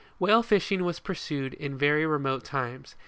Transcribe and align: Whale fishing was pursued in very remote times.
Whale 0.17 0.41
fishing 0.41 0.83
was 0.83 0.99
pursued 0.99 1.53
in 1.53 1.77
very 1.77 2.07
remote 2.07 2.43
times. 2.43 2.95